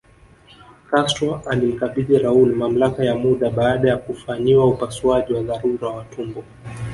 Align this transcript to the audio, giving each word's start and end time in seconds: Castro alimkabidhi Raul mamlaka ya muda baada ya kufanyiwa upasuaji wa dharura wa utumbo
Castro 0.91 1.41
alimkabidhi 1.45 2.17
Raul 2.17 2.55
mamlaka 2.55 3.03
ya 3.03 3.15
muda 3.15 3.49
baada 3.49 3.89
ya 3.89 3.97
kufanyiwa 3.97 4.67
upasuaji 4.67 5.33
wa 5.33 5.43
dharura 5.43 5.87
wa 5.87 6.01
utumbo 6.01 6.43